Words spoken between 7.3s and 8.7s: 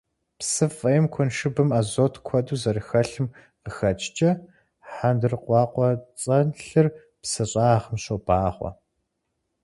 щӀагъым щобагъуэ.